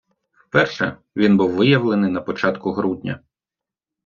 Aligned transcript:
Вперше 0.33 0.97
він 1.15 1.37
був 1.37 1.51
виявлений 1.51 2.11
на 2.11 2.21
початку 2.21 2.71
грудня. 2.71 3.19